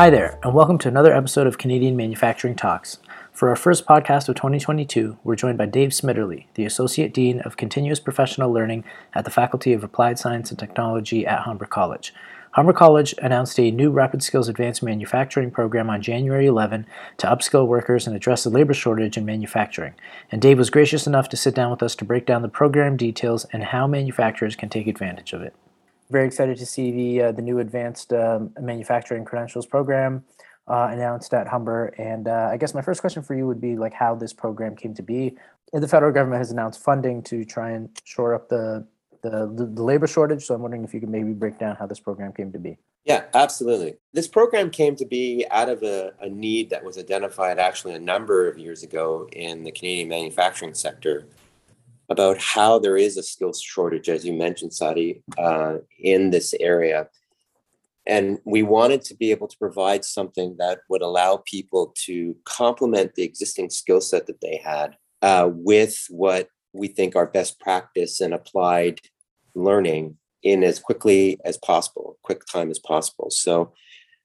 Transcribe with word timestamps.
Hi 0.00 0.08
there, 0.08 0.38
and 0.42 0.54
welcome 0.54 0.78
to 0.78 0.88
another 0.88 1.12
episode 1.12 1.46
of 1.46 1.58
Canadian 1.58 1.94
Manufacturing 1.94 2.56
Talks. 2.56 3.00
For 3.32 3.50
our 3.50 3.54
first 3.54 3.84
podcast 3.84 4.30
of 4.30 4.34
2022, 4.34 5.18
we're 5.22 5.36
joined 5.36 5.58
by 5.58 5.66
Dave 5.66 5.90
Smitterly, 5.90 6.46
the 6.54 6.64
Associate 6.64 7.12
Dean 7.12 7.40
of 7.40 7.58
Continuous 7.58 8.00
Professional 8.00 8.50
Learning 8.50 8.82
at 9.12 9.26
the 9.26 9.30
Faculty 9.30 9.74
of 9.74 9.84
Applied 9.84 10.18
Science 10.18 10.48
and 10.48 10.58
Technology 10.58 11.26
at 11.26 11.40
Humber 11.40 11.66
College. 11.66 12.14
Humber 12.52 12.72
College 12.72 13.14
announced 13.18 13.60
a 13.60 13.70
new 13.70 13.90
Rapid 13.90 14.22
Skills 14.22 14.48
Advanced 14.48 14.82
Manufacturing 14.82 15.50
program 15.50 15.90
on 15.90 16.00
January 16.00 16.46
11 16.46 16.86
to 17.18 17.26
upskill 17.26 17.66
workers 17.66 18.06
and 18.06 18.16
address 18.16 18.42
the 18.42 18.48
labor 18.48 18.72
shortage 18.72 19.18
in 19.18 19.26
manufacturing. 19.26 19.92
And 20.32 20.40
Dave 20.40 20.56
was 20.56 20.70
gracious 20.70 21.06
enough 21.06 21.28
to 21.28 21.36
sit 21.36 21.54
down 21.54 21.70
with 21.70 21.82
us 21.82 21.94
to 21.96 22.06
break 22.06 22.24
down 22.24 22.40
the 22.40 22.48
program 22.48 22.96
details 22.96 23.44
and 23.52 23.64
how 23.64 23.86
manufacturers 23.86 24.56
can 24.56 24.70
take 24.70 24.86
advantage 24.86 25.34
of 25.34 25.42
it 25.42 25.54
very 26.10 26.26
excited 26.26 26.58
to 26.58 26.66
see 26.66 26.90
the 26.90 27.22
uh, 27.22 27.32
the 27.32 27.42
new 27.42 27.58
advanced 27.58 28.12
um, 28.12 28.52
manufacturing 28.60 29.24
credentials 29.24 29.66
program 29.66 30.24
uh, 30.68 30.88
announced 30.90 31.32
at 31.34 31.48
Humber. 31.48 31.86
And 31.98 32.28
uh, 32.28 32.48
I 32.50 32.56
guess 32.56 32.74
my 32.74 32.82
first 32.82 33.00
question 33.00 33.22
for 33.22 33.34
you 33.34 33.46
would 33.46 33.60
be 33.60 33.76
like 33.76 33.92
how 33.92 34.14
this 34.14 34.32
program 34.32 34.76
came 34.76 34.94
to 34.94 35.02
be. 35.02 35.36
The 35.72 35.88
federal 35.88 36.12
government 36.12 36.38
has 36.38 36.50
announced 36.50 36.82
funding 36.82 37.22
to 37.24 37.44
try 37.44 37.70
and 37.70 37.88
shore 38.04 38.34
up 38.34 38.48
the 38.48 38.86
the, 39.22 39.52
the 39.54 39.82
labor 39.82 40.06
shortage. 40.06 40.44
So 40.44 40.54
I'm 40.54 40.62
wondering 40.62 40.84
if 40.84 40.94
you 40.94 41.00
could 41.00 41.10
maybe 41.10 41.32
break 41.32 41.58
down 41.58 41.76
how 41.76 41.86
this 41.86 42.00
program 42.00 42.32
came 42.32 42.52
to 42.52 42.58
be. 42.58 42.78
Yeah, 43.04 43.24
absolutely. 43.34 43.96
This 44.12 44.28
program 44.28 44.70
came 44.70 44.94
to 44.96 45.06
be 45.06 45.46
out 45.50 45.68
of 45.68 45.82
a, 45.82 46.12
a 46.20 46.28
need 46.28 46.70
that 46.70 46.84
was 46.84 46.98
identified 46.98 47.58
actually 47.58 47.94
a 47.94 47.98
number 47.98 48.48
of 48.48 48.58
years 48.58 48.82
ago 48.82 49.28
in 49.32 49.64
the 49.64 49.72
Canadian 49.72 50.08
manufacturing 50.08 50.74
sector 50.74 51.26
about 52.10 52.38
how 52.38 52.78
there 52.78 52.96
is 52.96 53.16
a 53.16 53.22
skills 53.22 53.62
shortage, 53.62 54.08
as 54.08 54.24
you 54.24 54.32
mentioned, 54.32 54.74
Sadi, 54.74 55.22
uh, 55.38 55.76
in 55.98 56.30
this 56.30 56.52
area. 56.58 57.08
And 58.04 58.40
we 58.44 58.62
wanted 58.62 59.02
to 59.02 59.14
be 59.14 59.30
able 59.30 59.46
to 59.46 59.56
provide 59.56 60.04
something 60.04 60.56
that 60.58 60.80
would 60.88 61.02
allow 61.02 61.42
people 61.46 61.94
to 62.06 62.36
complement 62.44 63.14
the 63.14 63.22
existing 63.22 63.70
skill 63.70 64.00
set 64.00 64.26
that 64.26 64.40
they 64.40 64.60
had 64.62 64.96
uh, 65.22 65.50
with 65.52 66.06
what 66.08 66.48
we 66.72 66.88
think 66.88 67.14
are 67.14 67.26
best 67.26 67.60
practice 67.60 68.20
and 68.20 68.34
applied 68.34 69.00
learning 69.54 70.16
in 70.42 70.64
as 70.64 70.80
quickly 70.80 71.38
as 71.44 71.58
possible, 71.58 72.18
quick 72.22 72.44
time 72.46 72.70
as 72.70 72.78
possible. 72.80 73.30
So 73.30 73.72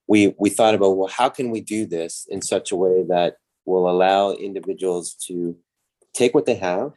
we 0.08 0.34
we 0.40 0.50
thought 0.50 0.76
about 0.76 0.96
well, 0.98 1.10
how 1.10 1.30
can 1.30 1.52
we 1.52 1.62
do 1.62 1.86
this 1.86 2.26
in 2.30 2.42
such 2.42 2.72
a 2.72 2.76
way 2.76 3.04
that 3.10 3.38
will 3.66 3.90
allow 3.90 4.32
individuals 4.32 5.16
to 5.28 5.58
take 6.14 6.34
what 6.34 6.46
they 6.46 6.56
have 6.56 6.94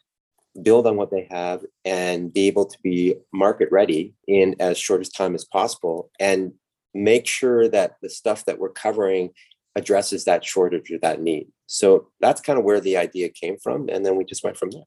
build 0.62 0.86
on 0.86 0.96
what 0.96 1.10
they 1.10 1.26
have 1.30 1.64
and 1.84 2.32
be 2.32 2.46
able 2.46 2.66
to 2.66 2.78
be 2.82 3.14
market 3.32 3.68
ready 3.70 4.14
in 4.26 4.56
as 4.60 4.78
short 4.78 5.00
as 5.00 5.08
time 5.08 5.34
as 5.34 5.44
possible 5.44 6.10
and 6.18 6.52
make 6.94 7.26
sure 7.26 7.68
that 7.68 7.96
the 8.02 8.10
stuff 8.10 8.44
that 8.44 8.58
we're 8.58 8.70
covering 8.70 9.30
addresses 9.76 10.24
that 10.24 10.44
shortage 10.44 10.90
or 10.90 10.98
that 10.98 11.20
need. 11.20 11.48
So 11.66 12.08
that's 12.20 12.40
kind 12.40 12.58
of 12.58 12.64
where 12.64 12.80
the 12.80 12.96
idea 12.96 13.28
came 13.28 13.56
from 13.58 13.88
and 13.88 14.04
then 14.04 14.16
we 14.16 14.24
just 14.24 14.42
went 14.42 14.56
from 14.56 14.70
there. 14.70 14.84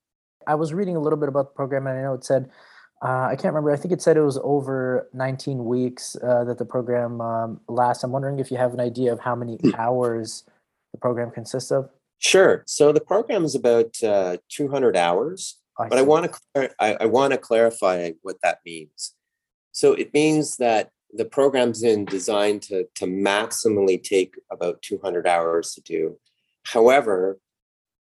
I 0.48 0.56
was 0.56 0.74
reading 0.74 0.96
a 0.96 1.00
little 1.00 1.20
bit 1.20 1.30
about 1.30 1.50
the 1.50 1.56
program 1.56 1.88
and 1.88 2.00
i 2.00 2.02
know 2.02 2.16
it 2.16 2.24
said 2.24 2.50
uh, 3.04 3.28
i 3.30 3.36
can't 3.36 3.54
remember 3.54 3.72
i 3.72 3.76
think 3.76 3.94
it 3.94 4.02
said 4.02 4.18
it 4.18 4.22
was 4.22 4.40
over 4.44 5.08
19 5.14 5.66
weeks 5.66 6.18
uh, 6.24 6.44
that 6.44 6.58
the 6.58 6.66
program 6.66 7.22
um, 7.22 7.62
lasts. 7.70 8.04
I'm 8.04 8.12
wondering 8.12 8.40
if 8.40 8.50
you 8.50 8.58
have 8.58 8.74
an 8.74 8.80
idea 8.80 9.14
of 9.14 9.20
how 9.20 9.36
many 9.36 9.58
hmm. 9.58 9.70
hours 9.78 10.44
the 10.94 10.98
program 10.98 11.30
consists 11.30 11.72
of 11.72 11.90
Sure. 12.22 12.64
So 12.68 12.92
the 12.92 13.02
program 13.02 13.44
is 13.44 13.56
about 13.56 14.02
uh, 14.04 14.38
200 14.50 14.96
hours, 14.96 15.60
I 15.80 15.90
but 15.90 15.98
I 15.98 16.04
want 16.04 16.32
to 16.56 16.72
I, 16.80 16.98
I 17.02 17.06
want 17.08 17.34
to 17.34 17.38
clarify 17.38 18.12
what 18.22 18.38
that 18.44 18.60
means. 18.66 19.16
So 19.72 19.94
it 19.94 20.14
means 20.14 20.58
that 20.58 20.92
the 21.14 21.26
program's 21.26 21.82
in 21.84 22.06
designed 22.06 22.62
to 22.64 22.86
to 22.96 23.06
maximally 23.06 24.02
take 24.02 24.36
about 24.52 24.84
200 24.84 25.28
hours 25.28 25.74
to 25.74 25.82
do. 25.82 26.20
However, 26.64 27.40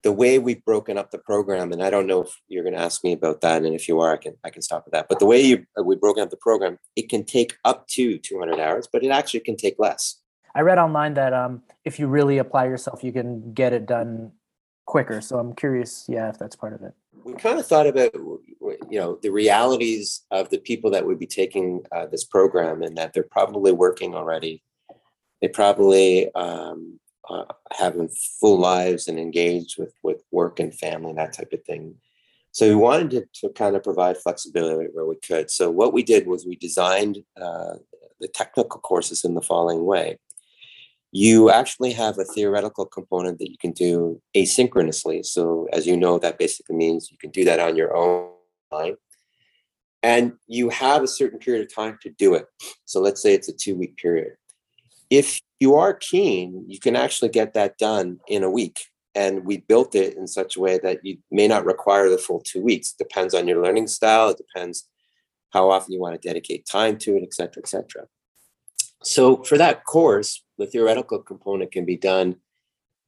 the 0.03 0.12
way 0.12 0.38
we've 0.38 0.65
broken 0.65 0.97
up 0.97 1.10
the 1.10 1.19
program, 1.19 1.72
and 1.72 1.82
I 1.82 1.91
don't 1.91 2.06
know 2.06 2.22
if 2.22 2.41
you're 2.49 2.62
going 2.62 2.75
to 2.75 2.81
ask 2.81 3.05
me 3.05 3.12
about 3.12 3.43
that, 3.43 3.65
and 3.65 3.75
if 3.75 3.87
you 3.87 4.00
are, 4.00 4.15
I 4.15 4.16
can 4.16 4.34
I 4.44 4.49
can 4.49 4.62
stop 4.62 4.87
with 4.87 4.93
that. 4.93 5.09
But 5.10 5.19
the 5.19 5.26
way 5.26 5.43
you, 5.43 5.66
uh, 5.78 5.82
we've 5.82 6.00
broken 6.00 6.22
up 6.22 6.31
the 6.31 6.38
program, 6.38 6.78
it 6.94 7.10
can 7.10 7.25
take 7.25 7.59
up 7.66 7.87
to 7.88 8.16
200 8.16 8.59
hours, 8.59 8.88
but 8.91 9.05
it 9.05 9.10
actually 9.10 9.41
can 9.41 9.56
take 9.56 9.75
less. 9.78 10.22
I 10.56 10.62
read 10.62 10.78
online 10.78 11.12
that 11.15 11.34
um, 11.34 11.62
if 11.84 11.99
you 11.99 12.06
really 12.06 12.39
apply 12.39 12.65
yourself, 12.65 13.05
you 13.05 13.12
can 13.12 13.53
get 13.53 13.75
it 13.75 13.84
done 13.84 14.33
quicker. 14.87 15.21
So 15.21 15.39
I'm 15.39 15.55
curious, 15.55 16.06
yeah, 16.09 16.31
if 16.31 16.39
that's 16.39 16.56
part 16.56 16.72
of 16.72 16.81
it. 16.81 16.94
We 17.25 17.34
kind 17.34 17.59
of 17.59 17.67
thought 17.67 17.87
about, 17.87 18.15
you 18.15 18.99
know, 18.99 19.19
the 19.21 19.28
realities 19.28 20.22
of 20.31 20.49
the 20.49 20.59
people 20.59 20.91
that 20.93 21.05
would 21.06 21.19
be 21.19 21.27
taking 21.27 21.83
uh, 21.93 22.06
this 22.06 22.25
program, 22.25 22.83
and 22.83 22.97
that 22.97 23.12
they're 23.12 23.22
probably 23.22 23.72
working 23.72 24.15
already. 24.15 24.62
They 25.43 25.49
probably 25.49 26.33
um, 26.34 27.00
uh, 27.28 27.44
having 27.73 28.09
full 28.41 28.59
lives 28.59 29.09
and 29.09 29.19
engaged 29.19 29.78
with 29.78 29.93
with 30.03 30.23
work 30.31 30.59
and 30.59 30.73
family 30.73 31.11
and 31.11 31.19
that 31.19 31.34
type 31.34 31.53
of 31.53 31.62
thing. 31.65 31.97
So 32.53 32.67
we 32.67 32.77
wanted 32.77 33.11
to, 33.11 33.49
to 33.49 33.53
kind 33.53 33.77
of 33.77 33.83
provide 33.83 34.17
flexibility 34.17 34.88
where 34.94 35.05
we 35.05 35.17
could. 35.17 35.50
So 35.50 35.71
what 35.71 35.93
we 35.93 36.03
did 36.03 36.27
was 36.27 36.47
we 36.47 36.56
designed 36.56 37.19
uh, 37.38 37.75
the 38.21 38.28
technical 38.28 38.81
courses 38.81 39.25
in 39.25 39.34
the 39.34 39.43
following 39.43 39.84
way 39.84 40.19
you 41.12 41.50
actually 41.50 41.93
have 41.93 42.19
a 42.19 42.25
theoretical 42.25 42.84
component 42.84 43.39
that 43.39 43.50
you 43.50 43.56
can 43.59 43.72
do 43.72 44.21
asynchronously. 44.37 45.25
So, 45.25 45.69
as 45.72 45.87
you 45.87 45.97
know, 45.97 46.19
that 46.19 46.39
basically 46.39 46.77
means 46.77 47.11
you 47.11 47.19
can 47.19 47.31
do 47.31 47.44
that 47.44 47.61
on 47.61 47.77
your 47.77 47.97
own 47.97 48.31
time. 48.72 48.97
And 50.03 50.34
you 50.47 50.69
have 50.69 51.03
a 51.03 51.09
certain 51.09 51.39
period 51.39 51.67
of 51.67 51.75
time 51.75 51.99
to 52.03 52.11
do 52.11 52.34
it. 52.34 52.47
So, 52.84 53.00
let's 53.00 53.22
say 53.22 53.34
it's 53.34 53.49
a 53.49 53.53
two 53.53 53.77
week 53.77 53.97
period. 53.97 54.33
If 55.09 55.41
you 55.61 55.77
are 55.77 55.94
keen, 55.94 56.65
you 56.69 56.78
can 56.81 56.97
actually 56.97 57.31
get 57.31 57.55
that 57.55 57.78
done 57.78 58.19
in 58.28 58.43
a 58.43 58.50
week. 58.50 58.87
And 59.15 59.47
we 59.47 59.59
built 59.59 59.94
it 59.94 60.17
in 60.17 60.27
such 60.27 60.56
a 60.56 60.61
way 60.61 60.78
that 60.83 61.03
you 61.03 61.17
may 61.31 61.49
not 61.49 61.65
require 61.65 62.11
the 62.11 62.19
full 62.19 62.41
two 62.41 62.61
weeks. 62.61 62.93
Depends 62.93 63.33
on 63.33 63.49
your 63.49 63.62
learning 63.62 63.87
style. 63.87 64.28
It 64.31 64.37
depends 64.37 64.88
how 65.50 65.71
often 65.71 65.93
you 65.93 66.00
want 66.00 66.21
to 66.21 66.28
dedicate 66.28 66.67
time 66.67 66.99
to 66.99 67.17
it, 67.17 67.23
et 67.23 67.33
cetera, 67.33 67.62
et 67.62 67.69
cetera. 67.69 68.06
So 69.02 69.42
for 69.44 69.58
that 69.58 69.84
course, 69.84 70.42
the 70.58 70.66
theoretical 70.66 71.20
component 71.20 71.72
can 71.72 71.84
be 71.84 71.96
done 71.96 72.36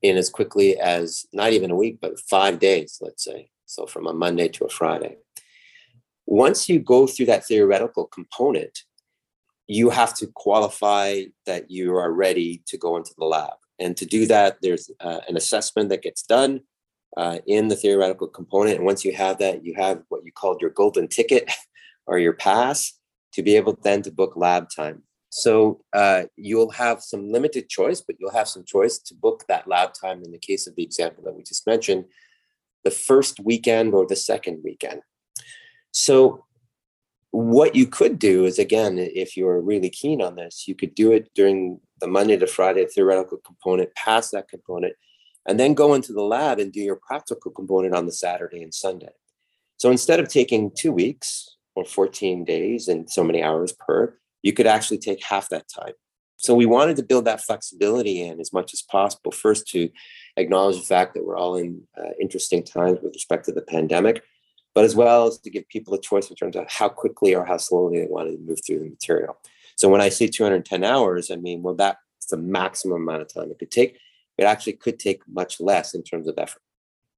in 0.03 0.16
as 0.16 0.31
quickly 0.31 0.78
as 0.78 1.26
not 1.32 1.53
even 1.53 1.71
a 1.71 1.76
week, 1.76 1.99
but 2.00 2.21
five 2.21 2.59
days, 2.59 2.99
let's 3.00 3.25
say. 3.25 3.50
So 3.66 3.87
from 3.87 4.06
a 4.06 4.12
Monday 4.12 4.49
to 4.49 4.65
a 4.65 4.69
Friday. 4.69 5.16
Once 6.26 6.69
you 6.69 6.78
go 6.78 7.06
through 7.06 7.26
that 7.26 7.47
theoretical 7.47 8.06
component, 8.06 8.84
you 9.66 9.91
have 9.91 10.15
to 10.15 10.26
qualify 10.34 11.22
that 11.47 11.71
you 11.71 11.97
are 11.97 12.12
ready 12.12 12.62
to 12.66 12.78
go 12.78 12.97
into 12.97 13.12
the 13.19 13.25
lab. 13.25 13.55
And 13.78 13.97
to 13.97 14.06
do 14.06 14.26
that, 14.26 14.59
there's 14.62 14.91
uh, 15.00 15.20
an 15.28 15.37
assessment 15.37 15.91
that 15.91 16.03
gets 16.03 16.22
done 16.22 16.60
uh, 17.16 17.38
in 17.47 17.69
the 17.69 17.76
theoretical 17.76 18.28
component. 18.28 18.76
And 18.76 18.84
once 18.84 19.05
you 19.05 19.12
have 19.12 19.38
that, 19.38 19.65
you 19.65 19.75
have 19.76 20.03
what 20.09 20.25
you 20.25 20.32
called 20.32 20.60
your 20.60 20.70
golden 20.70 21.09
ticket 21.09 21.53
or 22.06 22.19
your 22.19 22.32
pass 22.32 22.94
to 23.32 23.43
be 23.43 23.56
able 23.56 23.78
then 23.82 24.03
to 24.03 24.10
book 24.10 24.34
lab 24.37 24.69
time. 24.75 25.03
So 25.31 25.81
uh, 25.93 26.25
you'll 26.37 26.71
have 26.71 27.03
some 27.03 27.31
limited 27.31 27.69
choice, 27.69 28.00
but 28.00 28.16
you'll 28.19 28.33
have 28.33 28.49
some 28.49 28.65
choice 28.65 28.99
to 28.99 29.15
book 29.15 29.44
that 29.49 29.69
lab 29.69 29.93
time 29.93 30.22
in 30.25 30.33
the 30.33 30.39
case 30.39 30.66
of 30.66 30.75
the 30.75 30.83
example 30.83 31.22
that 31.25 31.34
we 31.34 31.43
just 31.43 31.66
mentioned, 31.66 32.06
the 32.84 32.91
first 32.91 33.41
weekend 33.41 33.94
or 33.94 34.06
the 34.06 34.17
second 34.17 34.62
weekend. 34.65 35.03
So 35.91 36.44
what 37.31 37.75
you 37.75 37.87
could 37.87 38.19
do 38.19 38.47
is 38.47 38.59
again, 38.59 38.99
if 38.99 39.37
you're 39.37 39.61
really 39.61 39.91
keen 39.91 40.22
on 40.22 40.37
this, 40.37 40.67
you 40.67 40.75
could 40.75 40.94
do 40.94 41.12
it 41.12 41.28
during 41.34 41.81
the 42.00 42.06
Monday 42.06 42.37
to 42.38 42.47
Friday 42.47 42.87
theoretical 42.87 43.38
component, 43.38 43.94
pass 43.94 44.31
that 44.31 44.49
component, 44.49 44.94
and 45.47 45.61
then 45.61 45.75
go 45.75 45.94
into 45.94 46.12
the 46.12 46.22
lab 46.22 46.59
and 46.59 46.72
do 46.72 46.81
your 46.81 47.00
practical 47.06 47.50
component 47.50 47.94
on 47.94 48.06
the 48.06 48.12
Saturday 48.12 48.62
and 48.62 48.72
Sunday. 48.72 49.12
So 49.77 49.91
instead 49.91 50.21
of 50.21 50.28
taking 50.28 50.71
two 50.77 50.93
weeks 50.93 51.56
or 51.75 51.84
14 51.84 52.44
days 52.44 52.88
and 52.88 53.11
so 53.11 53.22
many 53.22 53.43
hours 53.43 53.73
per, 53.73 54.19
you 54.43 54.52
could 54.52 54.67
actually 54.67 54.99
take 54.99 55.23
half 55.23 55.49
that 55.50 55.67
time. 55.69 55.93
So 56.37 56.55
we 56.55 56.67
wanted 56.67 56.96
to 56.96 57.02
build 57.02 57.25
that 57.25 57.40
flexibility 57.40 58.23
in 58.23 58.38
as 58.40 58.52
much 58.52 58.73
as 58.73 58.81
possible. 58.81 59.32
First, 59.32 59.67
to 59.69 59.90
acknowledge 60.37 60.76
the 60.76 60.87
fact 60.87 61.14
that 61.14 61.26
we're 61.26 61.37
all 61.37 61.56
in 61.56 61.82
uh, 61.99 62.11
interesting 62.20 62.62
times 62.62 63.00
with 63.02 63.14
respect 63.14 63.44
to 63.46 63.52
the 63.52 63.62
pandemic, 63.62 64.23
but 64.73 64.85
as 64.85 64.94
well 64.94 65.26
as 65.26 65.38
to 65.38 65.50
give 65.50 65.69
people 65.69 65.94
a 65.94 66.00
choice 66.00 66.31
in 66.31 66.37
terms 66.37 66.55
of 66.55 66.67
how 66.69 66.88
quickly 66.88 67.35
or 67.35 67.44
how 67.44 67.56
slowly 67.56 67.99
they 67.99 68.06
wanted 68.06 68.32
to 68.32 68.38
move 68.38 68.61
through 68.64 68.79
the 68.79 68.88
material. 68.88 69.37
So 69.76 69.88
when 69.88 70.00
I 70.00 70.11
say 70.11 70.29
210 70.29 70.84
hours, 70.84 71.31
I 71.32 71.37
mean, 71.37 71.62
well, 71.62 71.75
that's 71.75 71.99
the 72.31 72.37
maximum 72.37 73.02
amount 73.02 73.23
of 73.23 73.34
time 73.34 73.50
it 73.50 73.58
could 73.58 73.73
take. 73.73 73.99
It 74.37 74.44
actually 74.44 74.75
could 74.75 75.00
take 75.00 75.23
much 75.26 75.61
less 75.61 75.94
in 75.94 76.05
terms 76.05 76.29
of 76.29 76.38
effort. 76.38 76.62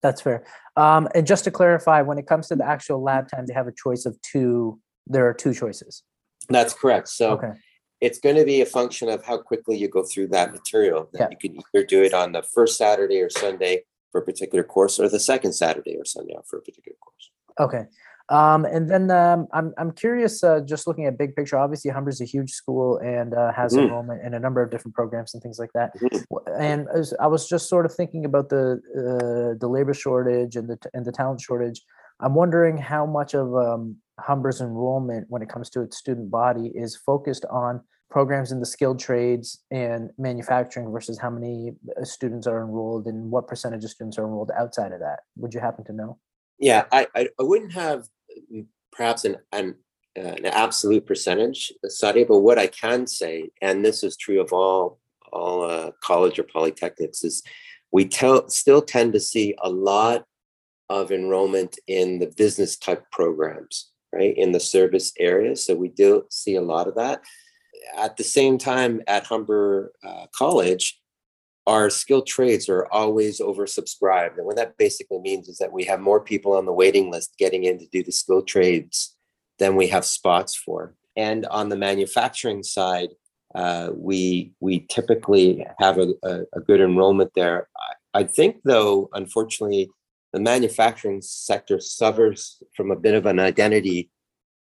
That's 0.02 0.23
fair. 0.23 0.44
Um, 0.76 1.08
and 1.14 1.26
just 1.26 1.44
to 1.44 1.50
clarify, 1.50 2.00
when 2.00 2.16
it 2.16 2.26
comes 2.26 2.49
to 2.49 2.56
the 2.56 2.66
actual 2.66 3.02
lab 3.02 3.28
time, 3.28 3.44
they 3.44 3.52
have 3.52 3.66
a 3.66 3.73
choice 3.73 4.06
of 4.06 4.19
two. 4.23 4.81
There 5.06 5.26
are 5.28 5.34
two 5.34 5.52
choices. 5.52 6.02
That's 6.50 6.75
correct. 6.75 7.08
So 7.08 7.32
okay. 7.32 7.52
it's 8.00 8.19
going 8.19 8.37
to 8.37 8.44
be 8.44 8.61
a 8.61 8.67
function 8.67 9.08
of 9.08 9.25
how 9.25 9.38
quickly 9.38 9.79
you 9.79 9.88
go 9.88 10.02
through 10.02 10.29
that 10.29 10.52
material. 10.52 11.08
Yeah. 11.14 11.29
You 11.31 11.37
can 11.37 11.58
either 11.75 11.87
do 11.87 12.02
it 12.02 12.12
on 12.12 12.32
the 12.32 12.43
first 12.43 12.76
Saturday 12.76 13.20
or 13.20 13.31
Sunday 13.31 13.85
for 14.12 14.20
a 14.20 14.25
particular 14.25 14.64
course, 14.64 14.99
or 14.99 15.08
the 15.08 15.20
second 15.20 15.52
Saturday 15.52 15.97
or 15.97 16.05
Sunday 16.05 16.35
for 16.49 16.58
a 16.58 16.62
particular 16.62 16.97
course. 17.00 17.31
Okay. 17.61 17.85
Um, 18.29 18.64
and 18.64 18.88
then 18.88 19.11
um, 19.11 19.49
I'm 19.52 19.75
I'm 19.76 19.91
curious, 19.91 20.44
uh, 20.44 20.61
just 20.61 20.87
looking 20.87 21.06
at 21.06 21.19
big 21.19 21.35
picture. 21.35 21.58
Obviously, 21.58 21.91
Humber's 21.91 22.20
a 22.20 22.25
huge 22.25 22.52
school 22.52 22.99
and 22.99 23.35
uh, 23.35 23.52
has 23.52 23.73
mm-hmm. 23.73 23.87
enrollment 23.87 24.25
in 24.25 24.35
a 24.35 24.38
number 24.38 24.62
of 24.62 24.70
different 24.70 24.94
programs 24.94 25.35
and 25.35 25.43
things 25.43 25.58
like 25.58 25.70
that. 25.75 25.91
Mm-hmm. 25.99 26.61
And 26.61 26.87
as 26.94 27.12
I 27.20 27.26
was 27.26 27.49
just 27.49 27.69
sort 27.69 27.87
of 27.87 27.94
thinking 27.94 28.25
about 28.25 28.49
the 28.49 28.81
uh, 28.97 29.58
the 29.58 29.69
labor 29.69 29.94
shortage 29.94 30.55
and 30.55 30.69
the 30.69 30.79
and 30.94 31.05
the 31.05 31.12
talent 31.12 31.41
shortage. 31.41 31.82
I'm 32.23 32.35
wondering 32.35 32.76
how 32.76 33.06
much 33.06 33.35
of 33.35 33.55
um, 33.56 33.97
Humber's 34.26 34.61
enrollment, 34.61 35.26
when 35.28 35.43
it 35.43 35.49
comes 35.49 35.70
to 35.70 35.82
its 35.82 35.96
student 35.96 36.31
body, 36.31 36.72
is 36.75 36.96
focused 36.96 37.44
on 37.50 37.82
programs 38.11 38.50
in 38.50 38.61
the 38.61 38.67
skilled 38.67 38.99
trades 38.99 39.62
and 39.70 40.11
manufacturing 40.19 40.90
versus 40.90 41.19
how 41.19 41.31
many 41.31 41.72
uh, 41.99 42.05
students 42.05 42.46
are 42.46 42.62
enrolled 42.62 43.06
and 43.06 43.31
what 43.31 43.46
percentage 43.46 43.84
of 43.84 43.90
students 43.90 44.19
are 44.19 44.25
enrolled 44.25 44.50
outside 44.58 44.93
of 44.93 45.00
that. 45.00 45.20
Would 45.37 45.55
you 45.55 45.61
happen 45.61 45.84
to 45.84 45.93
know? 45.93 46.19
Yeah, 46.58 46.84
I, 46.93 47.06
I, 47.14 47.28
wouldn't 47.38 47.72
have 47.72 48.08
mm, 48.52 48.67
perhaps 48.93 49.25
an, 49.25 49.37
an, 49.52 49.76
uh, 50.19 50.23
an 50.23 50.46
absolute 50.46 51.06
percentage 51.06 51.73
study, 51.87 52.25
but 52.25 52.40
what 52.40 52.58
I 52.58 52.66
can 52.66 53.06
say, 53.06 53.50
and 53.62 53.84
this 53.84 54.02
is 54.02 54.16
true 54.16 54.40
of 54.40 54.52
all 54.52 54.99
all 55.32 55.62
uh, 55.62 55.93
college 56.02 56.40
or 56.40 56.43
polytechnics, 56.43 57.25
is 57.25 57.44
we 57.93 58.05
tell, 58.05 58.49
still 58.49 58.82
tend 58.82 59.12
to 59.12 59.20
see 59.20 59.55
a 59.62 59.70
lot 59.70 60.25
of 60.88 61.12
enrollment 61.12 61.78
in 61.87 62.19
the 62.19 62.26
business 62.37 62.76
type 62.76 63.05
programs, 63.12 63.89
right, 64.12 64.37
in 64.37 64.53
the 64.53 64.61
service 64.61 65.12
area 65.19 65.55
So 65.57 65.75
we 65.75 65.89
do 65.89 66.25
see 66.31 66.57
a 66.57 66.62
lot 66.62 66.89
of 66.89 66.97
that 66.97 67.23
at 67.97 68.17
the 68.17 68.25
same 68.25 68.59
time, 68.59 69.03
at 69.07 69.27
Humber 69.27 69.93
uh, 70.05 70.27
College, 70.35 71.01
our 71.67 71.91
skilled 71.91 72.27
trades 72.27 72.69
are 72.69 72.87
always 72.91 73.41
oversubscribed. 73.41 74.39
And 74.39 74.47
what 74.47 74.57
that 74.57 74.77
basically 74.77 75.21
means 75.21 75.49
is 75.49 75.59
that 75.59 75.73
we 75.73 75.85
have 75.85 76.01
more 76.01 76.21
people 76.21 76.55
on 76.55 76.67
the 76.67 76.73
waiting 76.73 77.11
list 77.11 77.35
getting 77.39 77.65
in 77.65 77.79
to 77.79 77.87
do 77.87 78.03
the 78.03 78.12
skilled 78.12 78.49
trades 78.49 79.17
than 79.59 79.77
we 79.77 79.89
have 79.89 80.05
spots 80.05 80.55
for. 80.57 80.95
And 81.17 81.47
on 81.47 81.69
the 81.69 81.77
manufacturing 81.77 82.62
side, 82.62 83.11
uh, 83.55 83.91
we 83.95 84.53
we 84.61 84.87
typically 84.89 85.67
have 85.79 85.99
a, 85.99 86.15
a, 86.23 86.41
a 86.55 86.61
good 86.61 86.81
enrollment 86.81 87.33
there. 87.35 87.69
I, 87.77 88.21
I, 88.21 88.25
think, 88.25 88.59
though, 88.65 89.11
unfortunately, 89.12 89.91
the 90.32 90.41
manufacturing 90.41 91.23
sector 91.23 91.81
suffers 91.81 92.62
from 92.77 92.91
a 92.91 92.97
bit 92.97 93.15
of 93.15 93.27
an 93.27 93.38
identity 93.38 94.11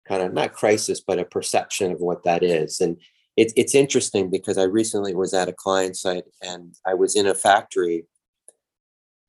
kind 0.07 0.23
of 0.23 0.33
not 0.33 0.53
crisis, 0.53 0.99
but 0.99 1.19
a 1.19 1.25
perception 1.25 1.91
of 1.91 1.99
what 1.99 2.23
that 2.23 2.43
is. 2.43 2.81
And 2.81 2.97
it, 3.37 3.53
it's 3.55 3.75
interesting 3.75 4.29
because 4.29 4.57
I 4.57 4.63
recently 4.63 5.15
was 5.15 5.33
at 5.33 5.49
a 5.49 5.53
client 5.53 5.95
site 5.95 6.25
and 6.41 6.75
I 6.85 6.93
was 6.95 7.15
in 7.15 7.27
a 7.27 7.35
factory. 7.35 8.05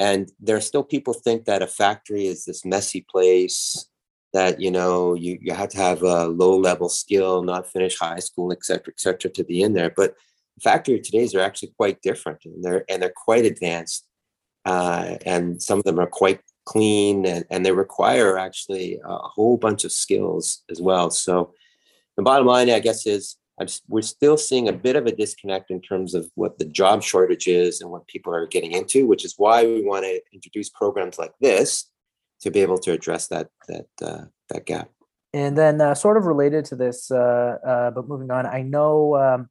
And 0.00 0.30
there 0.40 0.56
are 0.56 0.60
still 0.60 0.82
people 0.82 1.14
think 1.14 1.44
that 1.44 1.62
a 1.62 1.66
factory 1.66 2.26
is 2.26 2.44
this 2.44 2.64
messy 2.64 3.06
place 3.08 3.88
that 4.32 4.60
you 4.60 4.70
know 4.70 5.14
you, 5.14 5.38
you 5.40 5.52
have 5.52 5.68
to 5.68 5.76
have 5.76 6.02
a 6.02 6.26
low 6.26 6.56
level 6.56 6.88
skill, 6.88 7.42
not 7.42 7.70
finish 7.70 7.98
high 7.98 8.18
school, 8.18 8.50
et 8.50 8.64
cetera, 8.64 8.92
et 8.94 9.00
cetera, 9.00 9.30
to 9.30 9.44
be 9.44 9.62
in 9.62 9.74
there. 9.74 9.92
But 9.94 10.14
factory 10.62 11.00
today's 11.00 11.34
are 11.34 11.40
actually 11.40 11.72
quite 11.76 12.02
different 12.02 12.38
and 12.44 12.64
they're 12.64 12.84
and 12.88 13.02
they're 13.02 13.12
quite 13.14 13.44
advanced. 13.44 14.06
Uh, 14.64 15.16
and 15.26 15.60
some 15.60 15.78
of 15.78 15.84
them 15.84 15.98
are 15.98 16.06
quite 16.06 16.40
clean 16.64 17.26
and, 17.26 17.44
and 17.50 17.66
they 17.66 17.72
require 17.72 18.38
actually 18.38 19.00
a 19.04 19.16
whole 19.16 19.56
bunch 19.56 19.84
of 19.84 19.92
skills 19.92 20.62
as 20.70 20.80
well. 20.80 21.10
So 21.10 21.52
the 22.16 22.22
bottom 22.22 22.46
line, 22.46 22.70
I 22.70 22.78
guess, 22.78 23.06
is 23.06 23.36
just, 23.60 23.82
we're 23.88 24.02
still 24.02 24.36
seeing 24.36 24.68
a 24.68 24.72
bit 24.72 24.96
of 24.96 25.06
a 25.06 25.12
disconnect 25.12 25.70
in 25.70 25.80
terms 25.80 26.14
of 26.14 26.30
what 26.34 26.58
the 26.58 26.64
job 26.64 27.02
shortage 27.02 27.46
is 27.46 27.80
and 27.80 27.90
what 27.90 28.06
people 28.06 28.34
are 28.34 28.46
getting 28.46 28.72
into, 28.72 29.06
which 29.06 29.24
is 29.24 29.34
why 29.36 29.64
we 29.64 29.84
want 29.84 30.04
to 30.04 30.20
introduce 30.32 30.68
programs 30.68 31.18
like 31.18 31.32
this 31.40 31.90
to 32.40 32.50
be 32.50 32.60
able 32.60 32.78
to 32.78 32.92
address 32.92 33.28
that 33.28 33.48
that 33.68 33.86
uh, 34.02 34.24
that 34.48 34.66
gap. 34.66 34.90
And 35.34 35.56
then, 35.56 35.80
uh, 35.80 35.94
sort 35.94 36.16
of 36.16 36.26
related 36.26 36.64
to 36.66 36.76
this, 36.76 37.10
uh, 37.10 37.56
uh 37.64 37.90
but 37.92 38.08
moving 38.08 38.30
on, 38.30 38.46
I 38.46 38.62
know 38.62 39.16
um, 39.16 39.48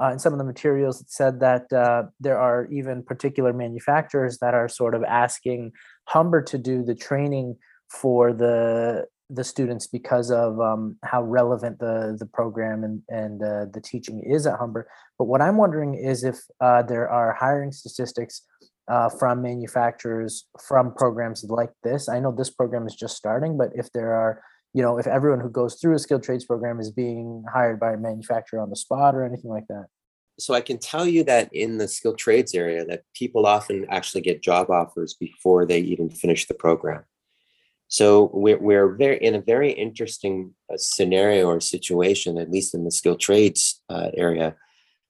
uh, 0.00 0.10
in 0.10 0.18
some 0.18 0.32
of 0.32 0.38
the 0.38 0.44
materials 0.44 1.00
it 1.00 1.10
said 1.10 1.40
that 1.40 1.72
uh, 1.72 2.04
there 2.20 2.38
are 2.38 2.66
even 2.72 3.02
particular 3.02 3.52
manufacturers 3.52 4.38
that 4.38 4.54
are 4.54 4.68
sort 4.68 4.94
of 4.94 5.02
asking 5.04 5.72
Humber 6.06 6.42
to 6.42 6.58
do 6.58 6.82
the 6.84 6.94
training 6.94 7.56
for 7.88 8.32
the 8.32 9.06
the 9.30 9.44
students 9.44 9.86
because 9.86 10.30
of 10.30 10.60
um, 10.60 10.96
how 11.02 11.22
relevant 11.22 11.78
the 11.78 12.16
the 12.18 12.26
program 12.26 12.84
and 12.84 13.02
and 13.08 13.42
uh, 13.42 13.66
the 13.72 13.80
teaching 13.80 14.22
is 14.24 14.46
at 14.46 14.58
Humber. 14.58 14.86
But 15.18 15.26
what 15.26 15.40
I'm 15.40 15.56
wondering 15.56 15.94
is 15.94 16.24
if 16.24 16.38
uh, 16.60 16.82
there 16.82 17.08
are 17.08 17.32
hiring 17.32 17.72
statistics 17.72 18.42
uh, 18.88 19.08
from 19.08 19.42
manufacturers 19.42 20.46
from 20.66 20.94
programs 20.94 21.44
like 21.48 21.72
this. 21.82 22.08
I 22.08 22.20
know 22.20 22.32
this 22.32 22.50
program 22.50 22.86
is 22.86 22.94
just 22.94 23.16
starting, 23.16 23.56
but 23.56 23.70
if 23.74 23.90
there 23.92 24.14
are 24.14 24.42
you 24.74 24.82
know 24.82 24.98
if 24.98 25.06
everyone 25.06 25.40
who 25.40 25.48
goes 25.48 25.76
through 25.76 25.94
a 25.94 25.98
skilled 25.98 26.22
trades 26.22 26.44
program 26.44 26.80
is 26.80 26.90
being 26.90 27.44
hired 27.52 27.80
by 27.80 27.92
a 27.92 27.96
manufacturer 27.96 28.60
on 28.60 28.70
the 28.70 28.76
spot 28.76 29.14
or 29.14 29.24
anything 29.24 29.50
like 29.50 29.66
that? 29.68 29.86
So 30.38 30.52
i 30.52 30.60
can 30.60 30.78
tell 30.78 31.06
you 31.06 31.22
that 31.24 31.48
in 31.52 31.78
the 31.78 31.88
skilled 31.88 32.18
trades 32.18 32.54
area 32.54 32.84
that 32.86 33.04
people 33.14 33.46
often 33.46 33.86
actually 33.88 34.22
get 34.22 34.42
job 34.42 34.68
offers 34.70 35.14
before 35.14 35.64
they 35.64 35.78
even 35.78 36.10
finish 36.10 36.46
the 36.46 36.54
program. 36.54 37.04
So 37.88 38.30
we're, 38.32 38.58
we're 38.58 38.94
very 38.94 39.18
in 39.18 39.36
a 39.36 39.40
very 39.40 39.70
interesting 39.70 40.54
uh, 40.72 40.76
scenario 40.76 41.46
or 41.46 41.60
situation 41.60 42.38
at 42.38 42.50
least 42.50 42.74
in 42.74 42.84
the 42.84 42.90
skilled 42.90 43.20
trades 43.20 43.80
uh, 43.88 44.10
area 44.16 44.56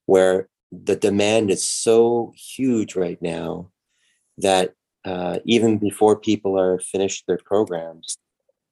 where 0.06 0.48
the 0.70 0.96
demand 0.96 1.50
is 1.50 1.66
so 1.66 2.34
huge 2.36 2.96
right 2.96 3.20
now 3.22 3.70
that 4.38 4.74
uh, 5.04 5.38
even 5.44 5.78
before 5.78 6.18
people 6.18 6.58
are 6.58 6.78
finished 6.80 7.24
their 7.26 7.38
programs 7.38 8.18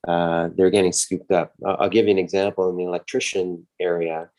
uh, 0.07 0.49
they're 0.55 0.71
getting 0.71 0.93
scooped 0.93 1.31
up. 1.31 1.53
I'll, 1.65 1.89
give 1.89 2.07
you 2.07 2.11
an 2.11 2.19
example 2.19 2.69
in 2.69 2.77
the 2.77 2.85
electrician 2.85 3.67
area. 3.81 4.31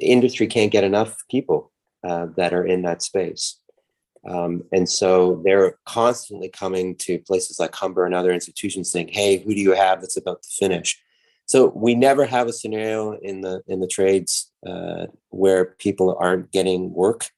Industry 0.00 0.46
can't 0.46 0.70
get 0.70 0.84
enough 0.84 1.16
people 1.30 1.72
uh, 2.06 2.26
that 2.36 2.52
are 2.52 2.66
in 2.66 2.82
that 2.82 3.02
space. 3.02 3.58
Um, 4.28 4.62
and 4.70 4.88
so 4.88 5.42
they're 5.44 5.78
constantly 5.86 6.48
coming 6.48 6.94
to 6.96 7.18
places 7.18 7.58
like 7.58 7.74
Humber 7.74 8.04
and 8.04 8.14
other 8.14 8.30
institutions 8.30 8.90
saying, 8.90 9.08
"Hey, 9.08 9.38
who 9.38 9.54
do 9.54 9.60
you 9.60 9.72
have 9.72 10.00
that's 10.00 10.16
about 10.16 10.42
to 10.42 10.48
finish?" 10.48 11.00
So 11.46 11.72
we 11.74 11.94
never 11.94 12.24
have 12.24 12.46
a 12.46 12.52
scenario 12.52 13.12
in 13.12 13.40
the 13.40 13.62
in 13.66 13.80
the 13.80 13.88
trades 13.88 14.52
uh, 14.66 15.06
where 15.30 15.76
people 15.78 16.16
aren't 16.20 16.52
getting 16.52 16.92
work 16.92 17.30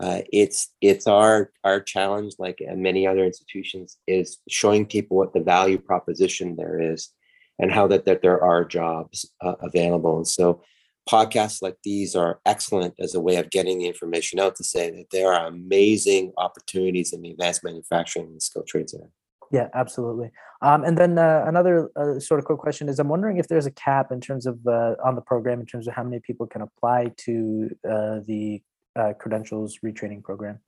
uh, 0.00 0.20
it's 0.32 0.70
it's 0.80 1.06
our 1.06 1.50
our 1.64 1.80
challenge 1.80 2.34
like 2.38 2.60
many 2.74 3.06
other 3.06 3.24
institutions 3.24 3.98
is 4.06 4.38
showing 4.48 4.86
people 4.86 5.16
what 5.16 5.32
the 5.32 5.40
value 5.40 5.78
proposition 5.78 6.56
there 6.56 6.80
is 6.80 7.10
and 7.58 7.72
how 7.72 7.86
that, 7.88 8.04
that 8.04 8.22
there 8.22 8.42
are 8.42 8.64
jobs 8.64 9.30
uh, 9.40 9.54
available. 9.60 10.16
And 10.16 10.28
so 10.28 10.62
podcasts 11.08 11.62
like 11.62 11.76
these 11.84 12.14
are 12.14 12.40
excellent 12.46 12.94
as 13.00 13.14
a 13.14 13.20
way 13.20 13.36
of 13.36 13.50
getting 13.50 13.78
the 13.78 13.86
information 13.86 14.38
out 14.38 14.54
to 14.56 14.64
say 14.64 14.90
that 14.90 15.06
there 15.10 15.32
are 15.32 15.46
amazing 15.46 16.32
opportunities 16.36 17.12
in 17.12 17.22
the 17.22 17.30
advanced 17.30 17.64
manufacturing 17.64 18.26
and 18.26 18.42
skilled 18.42 18.66
trades 18.66 18.94
area. 18.94 19.08
Yeah 19.50 19.68
absolutely. 19.74 20.30
Um, 20.60 20.84
and 20.84 20.98
then 20.98 21.18
uh, 21.18 21.44
another 21.46 21.90
uh, 21.96 22.20
sort 22.20 22.38
of 22.38 22.44
quick 22.44 22.58
question 22.58 22.88
is 22.88 22.98
i'm 22.98 23.08
wondering 23.08 23.38
if 23.38 23.48
there's 23.48 23.64
a 23.64 23.70
cap 23.70 24.12
in 24.12 24.20
terms 24.20 24.44
of 24.44 24.58
uh, 24.66 24.96
on 25.02 25.14
the 25.14 25.22
program 25.22 25.60
in 25.60 25.66
terms 25.66 25.88
of 25.88 25.94
how 25.94 26.02
many 26.02 26.20
people 26.20 26.46
can 26.46 26.60
apply 26.60 27.12
to 27.16 27.70
uh, 27.88 28.18
the 28.26 28.60
uh, 28.98 29.12
credentials 29.14 29.78
retraining 29.84 30.22
program? 30.22 30.58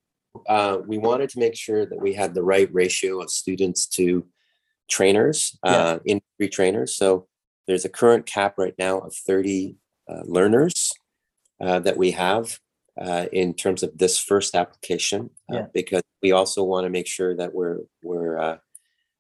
Uh, 0.49 0.78
we 0.87 0.99
wanted 0.99 1.28
to 1.30 1.38
make 1.38 1.56
sure 1.56 1.84
that 1.84 2.00
we 2.00 2.14
had 2.14 2.34
the 2.34 2.42
right 2.42 2.72
ratio 2.72 3.20
of 3.20 3.30
students 3.30 3.87
to 3.87 4.26
trainers, 4.88 5.58
uh, 5.64 5.99
in 6.04 6.20
retrainers. 6.40 6.90
So 6.90 7.26
there's 7.66 7.84
a 7.84 7.88
current 7.88 8.26
cap 8.26 8.54
right 8.56 8.75
now 8.78 8.99
of 8.99 9.14
30 9.14 9.76
uh, 10.08 10.22
learners 10.25 10.92
uh, 11.60 11.80
that 11.80 11.96
we 11.96 12.12
have 12.12 12.58
uh, 13.00 13.26
in 13.32 13.54
terms 13.54 13.82
of 13.82 13.96
this 13.96 14.18
first 14.18 14.54
application, 14.54 15.30
uh, 15.52 15.56
yeah. 15.56 15.66
because 15.72 16.02
we 16.22 16.32
also 16.32 16.62
want 16.62 16.84
to 16.84 16.90
make 16.90 17.06
sure 17.06 17.37
that 17.37 17.54
we're 17.54 17.78
we're 18.02 18.38
uh, 18.38 18.56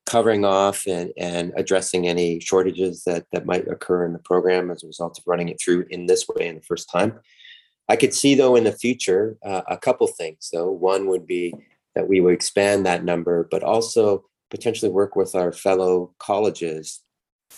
covering 0.06 0.44
off 0.44 0.86
and, 0.86 1.12
and 1.16 1.52
addressing 1.56 2.08
any 2.08 2.40
shortages 2.40 3.04
that, 3.04 3.24
that 3.32 3.46
might 3.46 3.68
occur 3.68 4.04
in 4.04 4.12
the 4.12 4.18
program 4.18 4.70
as 4.70 4.82
a 4.82 4.86
result 4.86 5.16
of 5.18 5.24
running 5.26 5.48
it 5.48 5.60
through 5.62 5.86
in 5.90 6.06
this 6.06 6.26
way 6.28 6.48
in 6.48 6.56
the 6.56 6.62
first 6.62 6.90
time. 6.90 7.20
I 7.90 7.96
could 7.96 8.14
see 8.14 8.36
though 8.36 8.54
in 8.54 8.62
the 8.62 8.72
future 8.72 9.36
uh, 9.44 9.62
a 9.66 9.76
couple 9.76 10.06
things. 10.06 10.48
Though 10.52 10.70
one 10.70 11.08
would 11.08 11.26
be 11.26 11.52
that 11.96 12.08
we 12.08 12.20
would 12.20 12.34
expand 12.34 12.86
that 12.86 13.04
number, 13.04 13.48
but 13.50 13.64
also 13.64 14.24
potentially 14.48 14.92
work 14.92 15.16
with 15.16 15.34
our 15.34 15.52
fellow 15.52 16.14
colleges 16.20 17.00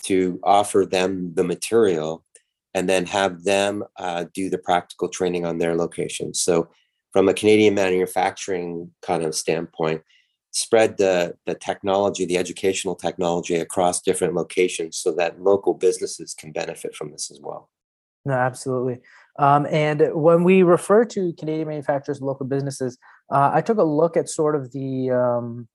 to 0.05 0.39
offer 0.43 0.87
them 0.89 1.33
the 1.35 1.43
material 1.43 2.25
and 2.73 2.89
then 2.89 3.05
have 3.05 3.43
them 3.43 3.83
uh, 3.97 4.25
do 4.33 4.49
the 4.49 4.57
practical 4.57 5.07
training 5.07 5.45
on 5.45 5.59
their 5.59 5.75
locations. 5.75 6.41
So, 6.41 6.69
from 7.11 7.29
a 7.29 7.33
Canadian 7.35 7.75
manufacturing 7.75 8.89
kind 9.03 9.21
of 9.21 9.35
standpoint, 9.35 10.01
spread 10.49 10.97
the, 10.97 11.35
the 11.45 11.53
technology, 11.53 12.25
the 12.25 12.39
educational 12.39 12.95
technology 12.95 13.57
across 13.57 14.01
different 14.01 14.33
locations 14.33 14.97
so 14.97 15.11
that 15.11 15.39
local 15.39 15.75
businesses 15.75 16.33
can 16.33 16.51
benefit 16.51 16.95
from 16.95 17.11
this 17.11 17.29
as 17.29 17.39
well. 17.39 17.69
No, 18.25 18.33
absolutely. 18.33 19.01
Um, 19.39 19.65
and 19.65 20.09
when 20.13 20.43
we 20.43 20.63
refer 20.63 21.05
to 21.05 21.33
Canadian 21.33 21.67
manufacturers 21.67 22.19
and 22.19 22.27
local 22.27 22.45
businesses, 22.45 22.97
uh, 23.31 23.51
I 23.53 23.61
took 23.61 23.77
a 23.77 23.83
look 23.83 24.15
at 24.15 24.29
sort 24.29 24.55
of 24.55 24.71
the, 24.71 25.11
um, 25.11 25.67